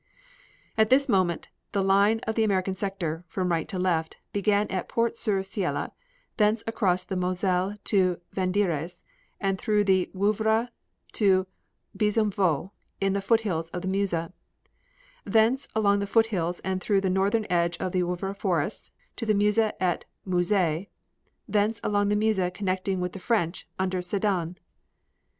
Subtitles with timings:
[0.79, 4.89] At this moment the line of the American sector, from right to left, began at
[4.89, 5.93] Port Sur Seille,
[6.37, 9.03] thence across the Moselle to Vandieres
[9.39, 10.69] and through the Woevre
[11.11, 11.45] to
[11.95, 14.31] Bezonvaux in the foothills of the Meuse,
[15.23, 19.27] thence along to the foothills and through the northern edge of the Woevre forests to
[19.27, 20.87] the Meuse at Mouzay,
[21.47, 24.57] thence along the Meuse connecting with the French under Sedan....